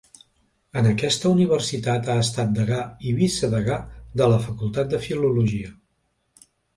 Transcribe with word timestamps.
En 0.79 0.87
aquesta 0.91 1.27
universitat 1.33 2.07
ha 2.13 2.15
estat 2.21 2.49
degà 2.55 2.79
i 3.09 3.13
vicedegà 3.19 3.77
de 4.23 4.31
la 4.33 4.39
Facultat 4.47 4.89
de 4.95 5.03
Filologia. 5.05 5.71